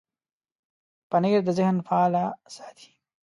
[1.09, 2.23] پنېر د ذهن فعاله
[2.55, 2.89] ساتي.